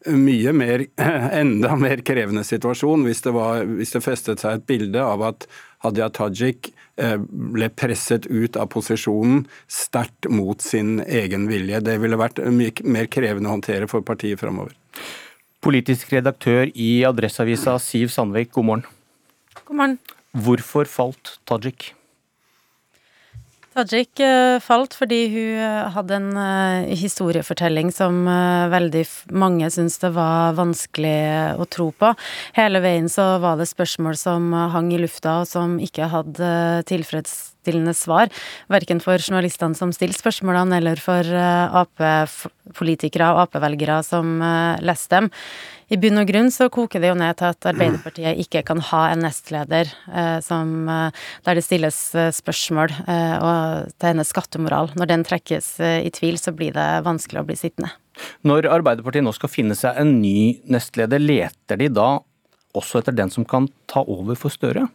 mye 0.06 0.52
mer, 0.52 0.86
enda 1.42 1.76
mer 1.76 2.02
krevende 2.06 2.44
situasjon 2.44 3.04
hvis 3.06 3.22
det, 3.24 3.34
var, 3.36 3.66
hvis 3.78 3.94
det 3.94 4.02
festet 4.04 4.42
seg 4.42 4.58
et 4.58 4.66
bilde 4.68 5.02
av 5.02 5.22
at 5.26 5.46
Hadia 5.82 6.08
Tajik 6.14 6.70
eh, 7.00 7.16
ble 7.18 7.68
presset 7.74 8.26
ut 8.30 8.56
av 8.58 8.70
posisjonen 8.72 9.44
sterkt 9.70 10.28
mot 10.30 10.62
sin 10.62 11.00
egen 11.02 11.48
vilje. 11.50 11.82
Det 11.82 11.98
ville 12.02 12.18
vært 12.20 12.42
mye 12.54 12.74
mer 12.86 13.10
krevende 13.10 13.50
å 13.50 13.56
håndtere 13.56 13.90
for 13.90 14.06
partiet 14.06 14.40
framover. 14.42 14.74
Politisk 15.62 16.10
redaktør 16.14 16.70
i 16.74 17.04
Adresseavisa, 17.06 17.76
Siv 17.82 18.10
Sandvik, 18.14 18.50
god 18.54 18.68
morgen. 18.68 18.88
God 19.62 19.78
morgen. 19.78 20.00
Hvorfor 20.32 20.88
falt 20.88 21.36
Tajik? 21.44 21.92
Tajik 23.72 24.20
eh, 24.20 24.58
falt 24.60 24.92
fordi 24.92 25.18
hun 25.32 25.60
eh, 25.64 25.92
hadde 25.94 26.16
en 26.18 26.26
eh, 26.36 26.90
historiefortelling 27.00 27.88
som 27.94 28.18
veldig 28.72 29.04
mange 29.32 29.70
syntes 29.72 29.96
det 30.02 30.10
var 30.12 30.58
vanskelig 30.58 31.56
å 31.56 31.66
tro 31.72 31.88
på. 31.96 32.10
Hele 32.58 32.82
veien 32.84 33.08
så 33.12 33.38
var 33.40 33.56
det 33.56 33.70
spørsmål 33.70 34.18
som 34.20 34.52
hang 34.52 34.92
i 34.92 35.00
lufta, 35.00 35.38
og 35.40 35.48
som 35.48 35.78
ikke 35.80 36.10
hadde 36.12 36.52
tilfredsstillende 36.90 37.96
svar. 37.96 38.28
Verken 38.72 39.00
for 39.00 39.16
journalistene 39.16 39.78
som 39.78 39.94
stilte 39.96 40.20
spørsmålene, 40.20 40.82
eller 40.82 41.00
for 41.00 41.32
Ap-politikere 41.32 43.32
og 43.32 43.46
Ap-velgere 43.46 44.02
som 44.04 44.36
leste 44.84 45.16
dem. 45.16 45.32
I 45.92 45.98
bunn 46.00 46.16
og 46.22 46.28
grunn 46.30 46.48
så 46.48 46.70
koker 46.72 47.02
det 47.02 47.10
jo 47.10 47.16
ned 47.20 47.36
til 47.36 47.50
at 47.52 47.66
Arbeiderpartiet 47.68 48.38
ikke 48.40 48.62
kan 48.64 48.80
ha 48.88 49.02
en 49.12 49.20
nestleder 49.26 49.90
eh, 50.08 50.38
som, 50.44 50.70
eh, 50.88 51.26
der 51.44 51.58
det 51.58 51.64
stilles 51.66 51.98
eh, 52.16 52.30
spørsmål 52.32 52.94
eh, 53.02 53.82
til 53.92 54.08
hennes 54.08 54.32
skattemoral. 54.32 54.88
Når 54.96 55.10
den 55.10 55.26
trekkes 55.28 55.74
eh, 55.84 55.98
i 56.06 56.12
tvil, 56.14 56.38
så 56.40 56.54
blir 56.56 56.72
det 56.72 56.86
vanskelig 57.04 57.42
å 57.42 57.46
bli 57.50 57.58
sittende. 57.60 57.92
Når 58.48 58.70
Arbeiderpartiet 58.72 59.26
nå 59.26 59.34
skal 59.36 59.52
finne 59.52 59.76
seg 59.76 60.00
en 60.00 60.16
ny 60.22 60.62
nestleder, 60.72 61.20
leter 61.20 61.80
de 61.80 61.90
da 61.92 62.08
også 62.72 63.02
etter 63.02 63.16
den 63.16 63.32
som 63.32 63.44
kan 63.44 63.68
ta 63.90 64.00
over 64.00 64.38
for 64.38 64.54
Støre? 64.54 64.88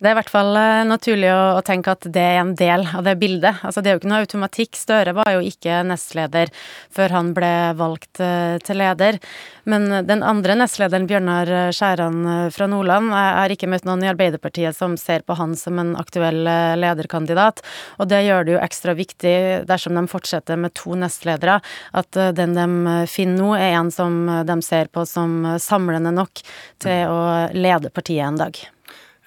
Det 0.00 0.08
er 0.08 0.14
i 0.14 0.16
hvert 0.16 0.32
fall 0.32 0.56
eh, 0.56 0.82
naturlig 0.88 1.28
å, 1.28 1.60
tenke 1.60 1.92
at 1.92 2.06
det 2.08 2.22
er 2.24 2.38
en 2.40 2.54
del 2.56 2.86
av 2.96 3.04
det 3.04 3.18
bildet. 3.20 3.58
Altså, 3.68 3.82
det 3.84 3.90
er 3.90 3.98
jo 3.98 4.00
ikke 4.00 4.08
noe 4.08 4.22
automatikk. 4.24 4.78
Støre 4.80 5.12
var 5.18 5.28
jo 5.34 5.42
ikke 5.44 5.82
nestleder 5.84 6.48
før 6.88 7.12
han 7.18 7.34
ble 7.36 7.50
valgt 7.76 8.22
uh, 8.24 8.56
til 8.64 8.80
leder. 8.80 9.18
Men 9.68 9.84
den 10.08 10.24
andre 10.24 10.56
nestlederen, 10.56 11.04
Bjørnar 11.10 11.52
Skjæran 11.76 12.16
eh, 12.24 12.46
fra 12.54 12.70
Nordland, 12.72 13.12
har 13.12 13.52
ikke 13.52 13.68
møtt 13.68 13.84
noen 13.84 14.06
i 14.06 14.08
Arbeiderpartiet 14.08 14.78
som 14.78 14.96
ser 14.96 15.20
på 15.28 15.36
han 15.36 15.52
som 15.60 15.76
en 15.82 15.92
aktuell 16.00 16.48
lederkandidat. 16.80 17.60
Og 18.00 18.08
det 18.08 18.24
gjør 18.24 18.48
det 18.48 18.56
jo 18.56 18.64
ekstra 18.64 18.96
viktig 18.96 19.36
dersom 19.68 20.00
de 20.00 20.06
fortsetter 20.08 20.56
med 20.64 20.72
to 20.80 20.96
nestledere, 20.96 21.60
at 21.92 22.22
den 22.40 22.56
de 22.56 22.98
finner 23.04 23.36
nå, 23.36 23.52
er 23.60 23.76
en 23.76 23.92
som 23.92 24.22
de 24.48 24.60
ser 24.64 24.88
på 24.88 25.04
som 25.04 25.58
samlende 25.60 26.16
nok 26.16 26.40
til 26.80 27.12
å 27.12 27.22
lede 27.52 27.92
partiet 27.92 28.24
en 28.24 28.40
dag. 28.46 28.64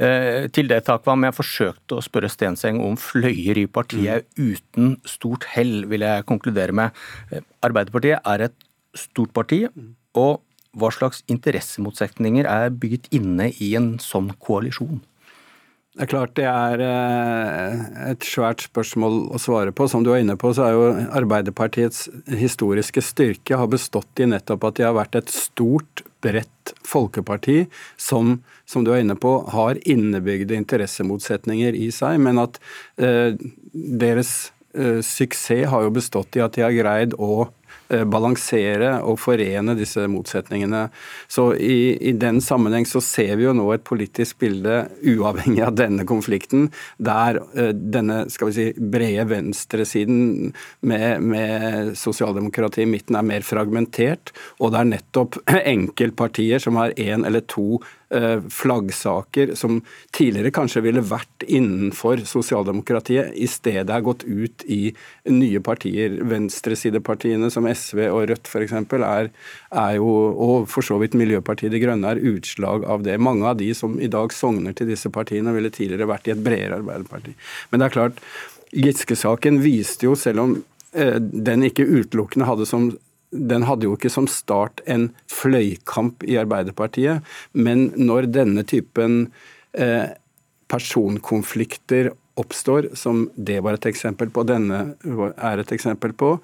Eh, 0.02 0.48
til 0.50 0.70
det, 0.72 0.80
Takvam, 0.88 1.26
jeg 1.28 1.38
forsøkte 1.38 2.00
å 2.00 2.04
spørre 2.04 2.32
Stenseng 2.32 2.80
om 2.82 2.96
fløyer 2.98 3.60
i 3.62 3.68
partiet 3.70 4.26
mm. 4.34 4.50
uten 4.50 4.96
stort 5.06 5.46
hell, 5.54 5.84
vil 5.92 6.06
jeg 6.06 6.26
konkludere 6.30 6.74
med. 6.74 6.98
Eh, 7.30 7.46
Arbeiderpartiet 7.66 8.26
er 8.26 8.48
et 8.48 8.58
stort 8.98 9.34
parti, 9.38 9.64
mm. 9.70 9.94
og 10.18 10.42
hva 10.74 10.90
slags 10.94 11.22
interessemotsetninger 11.30 12.50
er 12.50 12.74
bygget 12.74 13.12
inne 13.14 13.52
i 13.62 13.76
en 13.78 13.96
sånn 14.02 14.32
koalisjon? 14.42 15.04
Det 15.94 16.08
er 16.08 16.10
klart 16.10 16.32
det 16.40 16.48
er 16.50 16.82
eh, 16.82 17.82
et 18.10 18.26
svært 18.26 18.64
spørsmål 18.66 19.28
å 19.38 19.42
svare 19.42 19.76
på. 19.78 19.86
Som 19.92 20.02
du 20.02 20.10
er 20.10 20.24
inne 20.24 20.34
på, 20.42 20.50
så 20.58 20.66
er 20.66 20.74
jo 20.74 20.88
Arbeiderpartiets 21.20 22.08
historiske 22.34 23.04
styrke 23.06 23.60
har 23.62 23.70
bestått 23.70 24.24
i 24.24 24.26
nettopp 24.32 24.66
at 24.72 24.80
de 24.80 24.88
har 24.88 24.98
vært 24.98 25.20
et 25.22 25.30
stort, 25.30 26.02
bredt 26.24 26.74
folkeparti 26.88 27.66
som, 28.00 28.38
som 28.66 28.86
du 28.86 28.94
er 28.94 29.04
inne 29.04 29.18
på, 29.20 29.36
har 29.54 29.82
innebygde 29.84 30.58
interessemotsetninger 30.58 31.76
i 31.78 31.90
seg, 31.94 32.20
men 32.24 32.42
at 32.42 32.60
eh, 32.98 33.36
deres 33.74 34.34
eh, 34.76 35.02
suksess 35.04 35.70
har 35.72 35.86
jo 35.86 35.94
bestått 36.00 36.40
i 36.40 36.46
at 36.46 36.56
de 36.58 36.66
har 36.66 36.76
greid 36.76 37.18
å 37.20 37.50
balansere 38.10 38.96
og 39.06 39.20
forene 39.22 39.76
disse 39.78 40.06
motsetningene. 40.10 40.88
Så 41.32 41.52
i, 41.56 41.96
i, 41.98 42.14
den 42.18 42.42
sammenheng 42.44 42.88
så 42.90 43.02
ser 43.04 43.36
vi 43.40 43.48
jo 43.48 43.56
nå 43.58 43.68
et 43.74 43.86
politisk 43.88 44.42
bilde, 44.44 44.84
uavhengig 45.04 45.64
av 45.66 45.78
denne 45.78 46.08
konflikten, 46.10 46.70
der 46.98 47.42
uh, 47.56 47.72
denne 47.74 48.24
skal 48.34 48.52
vi 48.52 48.58
si, 48.58 48.68
brede 48.78 49.28
venstresiden 49.32 50.54
med, 50.82 51.24
med 51.24 51.94
sosialdemokratiet 52.00 52.88
i 52.88 52.90
midten 52.90 53.18
er 53.20 53.28
mer 53.28 53.46
fragmentert, 53.46 54.34
og 54.60 54.74
det 54.74 54.82
er 54.82 54.94
nettopp 54.94 55.42
enkeltpartier 55.76 56.64
som 56.64 56.80
har 56.82 56.96
én 57.00 57.28
eller 57.28 57.46
to 57.50 57.82
Eh, 58.14 58.42
flaggsaker 58.50 59.56
som 59.56 59.80
tidligere 60.12 60.52
kanskje 60.54 60.84
ville 60.86 61.02
vært 61.02 61.48
innenfor 61.50 62.20
sosialdemokratiet, 62.30 63.32
i 63.34 63.48
stedet 63.50 63.90
er 63.90 64.04
gått 64.06 64.22
ut 64.28 64.62
i 64.70 64.92
nye 65.34 65.62
partier. 65.66 66.20
Venstresidepartiene 66.30 67.50
som 67.50 67.66
SV 67.66 67.74
og 67.94 68.28
Rødt 68.30 68.50
f.eks. 68.50 68.74
Er, 68.96 69.30
er 69.84 69.96
jo, 69.98 70.10
og 70.32 70.68
for 70.72 70.86
så 70.86 70.98
vidt 71.02 71.18
Miljøpartiet 71.20 71.74
De 71.74 71.82
Grønne, 71.84 72.14
er 72.14 72.34
utslag 72.34 72.88
av 72.90 73.06
det. 73.06 73.20
Mange 73.22 73.48
av 73.50 73.60
de 73.60 73.72
som 73.78 74.00
i 74.00 74.12
dag 74.12 74.34
sogner 74.34 74.76
til 74.78 74.90
disse 74.94 75.12
partiene, 75.14 75.54
ville 75.56 75.74
tidligere 75.74 76.10
vært 76.10 76.30
i 76.30 76.36
et 76.36 76.44
bredere 76.44 76.80
Arbeiderparti. 76.82 77.36
Men 77.72 77.82
det 77.82 77.90
er 77.90 77.98
klart, 77.98 78.22
Giske-saken 78.74 79.60
viste 79.62 80.08
jo, 80.08 80.16
selv 80.18 80.46
om 80.46 80.56
eh, 80.98 81.20
den 81.20 81.68
ikke 81.68 81.86
utelukkende 81.86 82.50
hadde 82.50 82.70
som 82.70 82.94
den 83.34 83.64
hadde 83.66 83.88
jo 83.88 83.96
ikke 83.98 84.12
som 84.14 84.28
start 84.30 84.84
en 84.86 85.08
fløykamp 85.32 86.22
i 86.30 86.38
Arbeiderpartiet, 86.38 87.24
men 87.58 87.88
når 87.98 88.28
denne 88.30 88.62
typen 88.70 89.24
eh, 89.74 90.14
personkonflikter 90.70 92.12
oppstår, 92.40 92.92
som 92.98 93.28
det 93.36 93.60
var 93.66 93.78
et 93.78 93.90
eksempel 93.90 94.32
på, 94.34 94.46
denne 94.50 94.84
er 95.04 95.62
et 95.62 95.74
eksempel 95.76 96.16
på, 96.18 96.36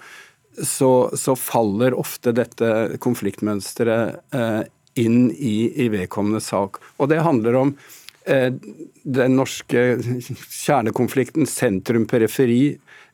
så, 0.64 1.10
så 1.14 1.36
faller 1.40 1.96
ofte 1.98 2.34
dette 2.36 2.98
konfliktmønsteret 3.04 4.36
eh, 4.36 4.62
inn 5.00 5.30
i, 5.32 5.72
i 5.86 5.90
vedkommende 5.94 6.42
sak. 6.44 6.82
Og 6.98 7.12
det 7.12 7.22
handler 7.24 7.58
om 7.60 7.74
eh, 8.26 8.52
den 9.04 9.38
norske 9.40 9.84
kjernekonflikten 10.00 11.48
sentrum-periferi 11.50 12.64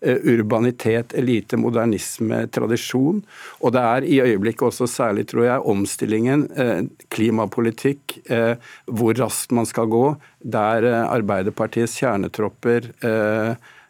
Eh, 0.05 0.17
urbanitet, 0.23 1.13
elite, 1.13 1.57
modernisme, 1.57 2.43
tradisjon. 2.53 3.23
Og 3.63 3.71
det 3.73 3.81
er 3.81 4.05
i 4.05 4.19
øyeblikket 4.21 4.67
også 4.67 4.85
særlig, 4.91 5.23
tror 5.31 5.47
jeg, 5.47 5.63
omstillingen, 5.71 6.43
eh, 6.51 6.81
klimapolitikk, 7.09 8.19
eh, 8.29 8.55
hvor 8.85 9.15
raskt 9.17 9.51
man 9.51 9.65
skal 9.65 9.87
gå, 9.87 10.15
der 10.43 10.85
Arbeiderpartiets 11.09 11.97
kjernetropper 11.97 12.91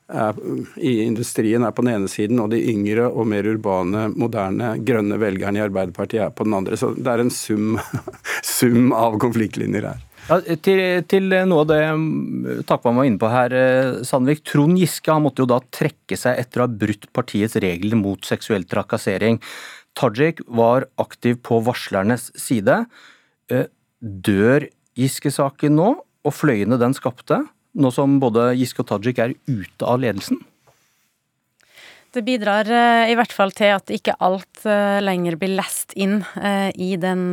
er, 0.06 0.38
i 0.78 1.00
industrien 1.06 1.66
er 1.66 1.74
på 1.74 1.86
den 1.86 1.96
ene 1.96 2.10
siden, 2.12 2.40
og 2.44 2.52
de 2.54 2.62
yngre 2.72 3.08
og 3.10 3.28
mer 3.30 3.48
urbane, 3.50 4.08
moderne, 4.14 4.76
grønne 4.86 5.18
velgerne 5.22 5.62
i 5.62 5.64
Arbeiderpartiet 5.66 6.28
er 6.28 6.36
på 6.36 6.46
den 6.48 6.58
andre. 6.58 6.78
Så 6.80 6.92
det 6.98 7.10
er 7.10 7.24
en 7.24 7.34
sum, 7.34 7.80
sum 8.56 8.94
av 8.96 9.18
konfliktlinjer 9.24 9.90
her. 9.90 10.04
Ja, 10.26 10.40
til, 10.42 10.80
til, 11.06 11.30
noe 11.46 11.62
av 11.62 11.68
det 11.70 11.82
mm, 11.86 12.64
Takvam 12.66 12.98
var 12.98 13.06
inne 13.06 13.22
på 13.22 13.30
her, 13.30 13.54
eh, 13.54 13.90
Sandvik. 14.08 14.42
Trond 14.48 14.80
Giske 14.82 15.14
han 15.14 15.26
måtte 15.26 15.44
jo 15.44 15.50
da 15.52 15.60
trekke 15.74 16.18
seg 16.18 16.42
etter 16.42 16.62
å 16.62 16.66
ha 16.66 16.78
brutt 16.86 17.06
partiets 17.14 17.60
regler 17.62 18.00
mot 18.00 18.26
seksuell 18.26 18.66
trakassering. 18.70 19.38
Tajik 19.96 20.42
var 20.50 20.88
aktiv 21.02 21.38
på 21.46 21.62
varslernes 21.66 22.32
side. 22.42 22.82
Eh, 23.54 23.70
dør 24.02 24.66
Giske-saken 24.98 25.78
nå, 25.78 25.92
og 26.26 26.34
fløyene 26.34 26.80
den 26.82 26.96
skapte, 26.98 27.44
nå 27.76 27.92
som 27.94 28.20
både 28.24 28.54
Giske 28.58 28.84
og 28.84 28.90
Tajik 28.90 29.20
er 29.22 29.36
ute 29.48 29.88
av 29.88 30.00
ledelsen? 30.04 30.40
Det 32.16 32.22
bidrar 32.24 32.70
eh, 32.72 33.10
i 33.12 33.16
hvert 33.20 33.34
fall 33.36 33.52
til 33.52 33.74
at 33.76 33.92
ikke 33.92 34.14
alt 34.24 34.62
eh, 34.64 35.02
lenger 35.04 35.36
blir 35.40 35.52
lest 35.58 35.92
inn 36.00 36.22
eh, 36.40 36.70
i 36.80 36.96
den 36.96 37.26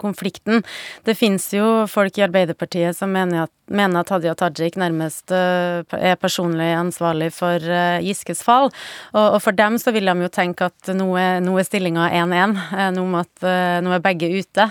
konflikten. 0.00 0.62
Det 1.04 1.16
finnes 1.18 1.44
jo 1.52 1.84
folk 1.90 2.16
i 2.16 2.24
Arbeiderpartiet 2.24 2.96
som 2.96 3.12
mener 3.12 3.44
at, 3.44 3.52
mener 3.68 4.00
at 4.00 4.12
Hadia 4.14 4.32
Tajik 4.38 4.78
nærmest 4.80 5.32
er 5.34 6.14
personlig 6.20 6.70
ansvarlig 6.72 7.28
for 7.36 7.60
Giskes 8.04 8.40
fall. 8.46 8.70
Og, 9.12 9.36
for 9.44 9.56
dem 9.56 9.76
så 9.80 9.92
vil 9.92 10.08
de 10.08 10.14
jo 10.24 10.30
tenke 10.32 10.70
at 10.70 10.92
nå 10.96 11.10
er, 11.20 11.42
nå 11.44 11.58
stillinga 11.66 12.08
1-1, 12.22 12.54
nå, 12.96 13.04
nå 13.04 13.92
er 13.96 14.04
begge 14.04 14.30
ute. 14.32 14.70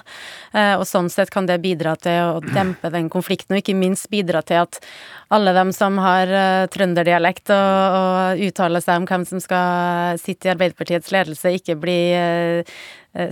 Og 0.79 0.85
sånn 0.89 1.11
sett 1.13 1.29
kan 1.33 1.49
det 1.49 1.59
bidra 1.61 1.93
til 2.01 2.39
å 2.39 2.41
dempe 2.41 2.89
den 2.93 3.11
konflikten, 3.13 3.53
og 3.53 3.61
ikke 3.61 3.77
minst 3.77 4.09
bidra 4.13 4.41
til 4.41 4.63
at 4.63 4.81
alle 5.33 5.53
dem 5.53 5.73
som 5.75 5.99
har 6.01 6.31
trønderdialekt 6.73 7.51
og, 7.53 7.99
og 7.99 8.45
uttaler 8.47 8.81
seg 8.81 9.03
om 9.03 9.09
hvem 9.09 9.26
som 9.27 9.41
skal 9.43 10.17
sitte 10.21 10.49
i 10.49 10.53
Arbeiderpartiets 10.53 11.11
ledelse, 11.13 11.53
ikke 11.59 11.77
bli 11.79 11.97
eh, 12.15 12.77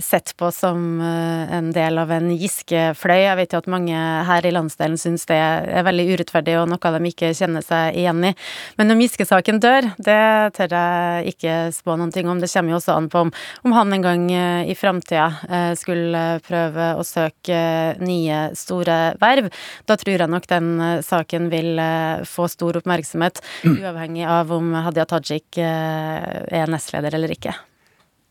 sett 0.02 0.32
på 0.36 0.50
som 0.52 1.00
eh, 1.00 1.52
en 1.56 1.70
del 1.74 1.98
av 1.98 2.10
en 2.14 2.30
Giske-fløy. 2.34 3.20
Jeg 3.22 3.38
vet 3.40 3.54
jo 3.54 3.60
at 3.62 3.68
mange 3.70 4.00
her 4.28 4.46
i 4.46 4.52
landsdelen 4.54 4.98
syns 5.00 5.26
det 5.30 5.38
er 5.38 5.86
veldig 5.86 6.06
urettferdig 6.14 6.56
og 6.60 6.70
noe 6.70 6.92
de 6.96 7.10
ikke 7.10 7.32
kjenner 7.36 7.64
seg 7.64 7.98
igjen 8.00 8.24
i. 8.30 8.32
Men 8.80 8.94
om 8.94 9.02
Giske-saken 9.02 9.60
dør, 9.62 9.90
det 9.98 10.18
tør 10.56 10.74
jeg 10.76 11.34
ikke 11.34 11.58
spå 11.76 11.96
noen 11.98 12.14
ting 12.14 12.30
om. 12.30 12.40
Det 12.42 12.50
kommer 12.52 12.74
jo 12.74 12.80
også 12.80 12.96
an 12.96 13.10
på 13.12 13.24
om, 13.26 13.32
om 13.68 13.76
han 13.76 13.94
en 13.96 14.06
gang 14.06 14.26
eh, 14.32 14.72
i 14.72 14.76
framtida 14.78 15.74
skulle 15.78 16.22
prøve 16.46 16.88
å 16.98 17.04
søke 17.06 17.60
nye 18.02 18.40
store 18.58 18.98
verv. 19.20 19.50
Da 19.88 19.96
tror 20.00 20.24
jeg 20.24 20.32
nok 20.32 20.48
den 20.50 20.72
saken 21.06 21.48
vil 21.52 21.80
få 22.28 22.48
stor 22.50 22.80
oppmerksomhet, 22.80 23.40
uavhengig 23.66 24.26
av 24.30 24.52
om 24.56 24.74
Hadia 24.86 25.06
Tajik 25.08 25.60
er 25.62 26.70
nestleder 26.72 27.16
eller 27.18 27.34
ikke. 27.36 27.54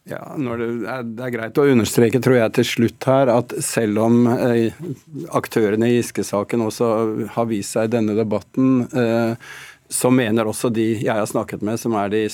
Ja, 0.05 0.21
det 0.37 0.55
er, 0.85 1.01
det, 1.01 1.21
er, 1.25 1.31
greit 1.33 1.57
å 1.57 1.63
understreke, 1.65 2.19
tror 2.21 2.35
jeg, 2.37 2.51
til 2.59 2.67
slutt 2.69 3.07
her, 3.09 3.31
at 3.33 3.55
selv 3.65 4.03
om 4.03 4.27
eh, 4.29 4.75
aktørene 5.33 5.89
i 5.89 5.95
Giske-saken 5.95 6.61
også 6.67 6.89
har 7.33 7.47
vist 7.49 7.73
seg 7.73 7.89
i 7.89 7.95
denne 7.95 8.13
debatten, 8.17 8.83
eh, 8.93 9.33
så 9.89 10.11
mener 10.13 10.45
også 10.49 10.69
de 10.73 10.85
jeg 10.93 11.13
har 11.13 11.25
snakket 11.29 11.61
med, 11.65 11.79
som 11.81 11.97
er 11.97 12.13
de 12.13 12.25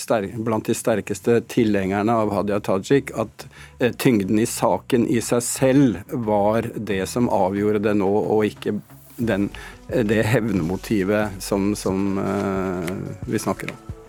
blant 0.43 0.67
de 0.67 0.75
sterkeste 0.75 1.39
tilhengerne 1.51 2.11
av 2.23 2.31
Hadia 2.35 2.59
Tajik, 2.63 3.11
at 3.15 3.47
eh, 3.79 3.91
tyngden 3.91 4.39
i 4.39 4.47
saken 4.47 5.07
i 5.07 5.21
seg 5.23 5.43
selv 5.45 6.15
var 6.27 6.67
det 6.75 7.05
som 7.07 7.31
avgjorde 7.31 7.83
det 7.87 7.95
nå, 7.99 8.11
og 8.11 8.45
ikke 8.51 8.81
den, 9.15 9.47
eh, 9.87 10.03
det 10.03 10.25
hevnmotivet 10.31 11.39
som, 11.39 11.71
som 11.75 12.17
uh, 12.19 12.91
vi 13.27 13.39
snakker 13.39 13.71
om. 13.71 14.00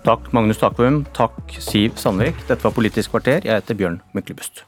Takk 0.00 0.32
Magnus 0.32 0.56
Takvum, 0.56 1.02
takk 1.12 1.58
Siv 1.60 1.98
Sandvik. 2.00 2.38
Dette 2.48 2.64
var 2.64 2.72
Politisk 2.72 3.12
kvarter. 3.12 3.44
Jeg 3.44 3.60
heter 3.60 3.76
Bjørn 3.76 4.00
Myklebust. 4.16 4.64